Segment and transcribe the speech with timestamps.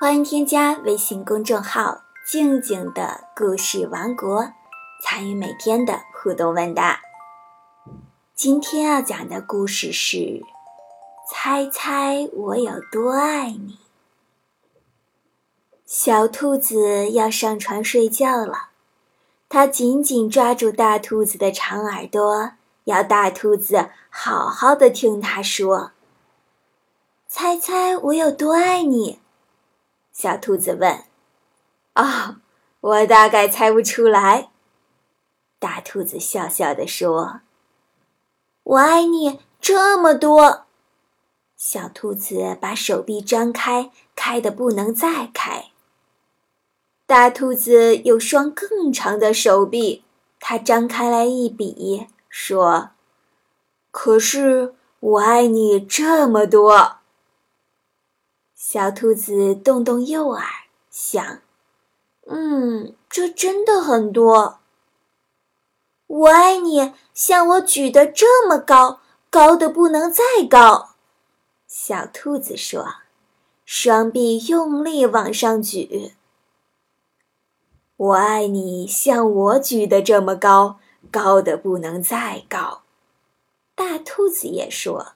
[0.00, 4.50] 欢迎添加微信公众号“静静的故事王国”，
[5.04, 7.02] 参与每天的互动问答。
[8.34, 10.42] 今天要讲的故事是：
[11.30, 13.78] 猜猜我有多爱你。
[15.84, 18.70] 小兔子要上床睡觉了，
[19.50, 22.52] 它紧紧抓住大兔子的长耳朵，
[22.84, 25.90] 要大兔子好好的听它说。
[27.28, 29.19] 猜猜我有多爱你？
[30.20, 31.02] 小兔子问。
[31.94, 32.36] 哦，
[32.82, 34.50] 我大概猜不出来。
[35.58, 37.40] 大兔子笑笑地说
[38.62, 40.66] ：“我爱你这么多。”
[41.56, 45.70] 小兔子把手臂张开，开的不能再开。
[47.06, 50.04] 大兔子有双更长的手臂，
[50.38, 52.90] 它张开来一比，说
[53.90, 56.98] ：“可是我爱你这么多。”
[58.62, 60.44] 小兔子动动右耳，
[60.90, 61.40] 想
[62.28, 64.60] ：“嗯，这真的很多。
[66.06, 69.00] 我爱你，像我举得这么高，
[69.30, 70.90] 高的不能再高。”
[71.66, 72.96] 小兔子说，
[73.64, 76.12] 双臂用力往上举。
[77.96, 80.78] “我爱你，像我举得这么高，
[81.10, 82.82] 高的不能再高。”
[83.74, 85.12] 大兔子也说。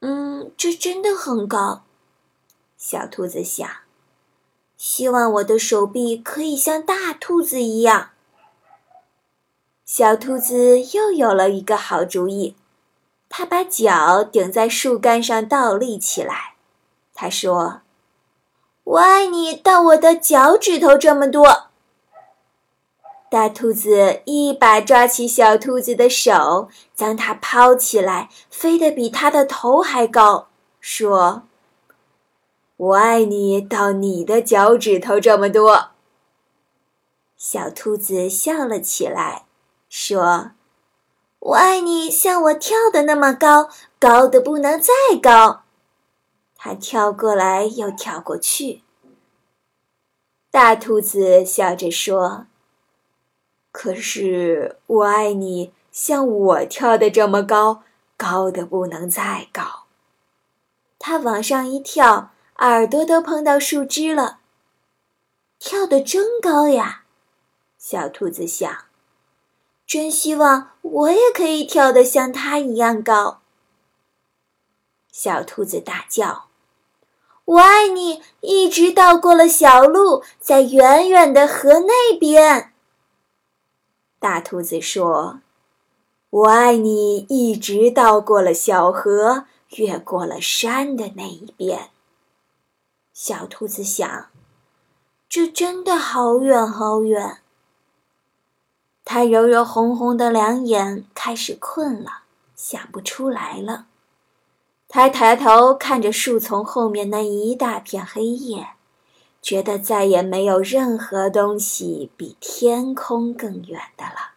[0.00, 1.83] 嗯，这真的很高。
[2.86, 3.66] 小兔子想，
[4.76, 8.10] 希望我的手臂可以像大兔子一样。
[9.86, 12.54] 小兔子又有了一个好主意，
[13.30, 16.56] 它把脚顶在树干上倒立起来。
[17.14, 17.80] 它说
[18.84, 21.68] ：“我爱你到我的脚趾头这么多。”
[23.32, 30.48] 大兔子一把抓起小兔子的手，将它抛起来，飞得比它的头还高，
[30.82, 31.44] 说
[32.76, 35.90] ：“我爱你到你的脚趾头这么多。”
[37.36, 39.44] 小兔子笑了起来，
[39.88, 40.52] 说
[41.40, 43.68] ：“我爱你像我跳的那么高，
[43.98, 45.62] 高的不能再高。”
[46.56, 48.82] 它跳过来又跳过去。
[50.50, 52.46] 大兔子笑着说。
[53.70, 57.82] 可是我爱你，像我跳的这么高，
[58.16, 59.86] 高的不能再高。
[60.98, 64.38] 它往上一跳，耳朵都碰到树枝了。
[65.58, 67.04] 跳得真高呀！
[67.78, 68.84] 小兔子想，
[69.86, 73.40] 真希望我也可以跳得像它一样高。
[75.10, 76.46] 小兔子大叫
[77.46, 82.72] ：“我爱你！”一直到过了小路，在远远的河那边。
[84.18, 85.40] 大兔子说
[86.28, 91.90] ：“我爱你，一直到过了小河，越过了山的那一边。”
[93.14, 94.26] 小兔子想
[95.30, 97.38] ：“这真的好远好远。”
[99.06, 103.86] 它揉揉红红的两眼，开始困了，想不出来了。
[104.88, 108.68] 它抬头看着树丛后面那一大片黑夜。
[109.42, 114.32] 觉得再也没有任何东西比天空更远的了。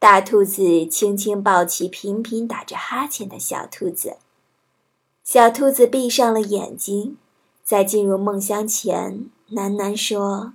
[0.00, 4.16] 大兔子轻轻抱起频频打着哈欠的小兔子，
[5.32, 7.16] 小兔子闭上了眼睛，
[7.62, 10.54] 在进入梦乡前，喃喃说：“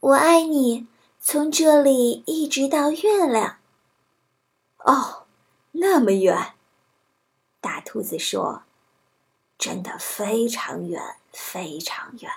[0.00, 0.86] 我爱你，
[1.20, 3.58] 从这里一直到月亮。”
[4.86, 5.26] 哦，
[5.72, 6.54] 那么远，
[7.60, 8.62] 大兔子说。
[9.58, 12.30] 真的非常远，非常远。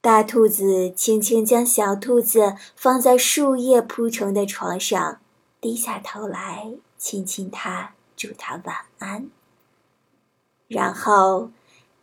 [0.00, 5.20] 大兔子轻轻将小兔子放在树叶铺成的床上，
[5.60, 9.30] 低下头来亲亲它，祝他晚安。
[10.68, 11.50] 然后，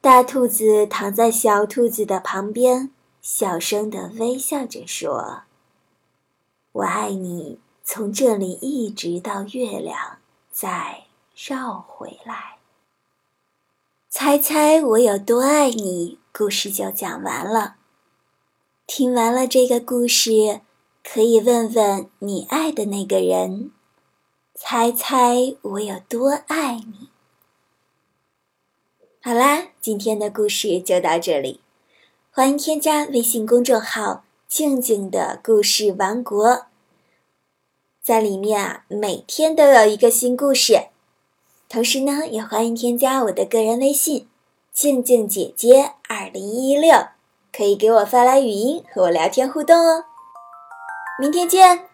[0.01, 5.43] 大兔子躺在小兔子的旁边，小声的微笑着说
[6.71, 10.19] ：“我爱你，从这里一直到月亮，
[10.51, 11.05] 再
[11.35, 12.57] 绕回来。”
[14.11, 16.19] 猜猜我有多爱你？
[16.31, 17.75] 故事就讲完了。
[18.87, 20.61] 听完了这个故事，
[21.03, 23.71] 可以问问你爱的那个人：
[24.61, 27.07] 猜猜我有多爱你？
[29.21, 31.61] 好啦，今天的故事就到这里。
[32.29, 36.65] 欢迎添加微信公众号“静静的故事王国”，
[38.03, 40.87] 在里面啊，每天都有一个新故事。
[41.69, 44.27] 同时呢，也欢迎添加我的个人微信
[44.73, 47.07] “静静姐姐二零一六”，
[47.55, 50.03] 可以给我发来语音和我聊天互动哦。
[51.17, 51.88] 明天见。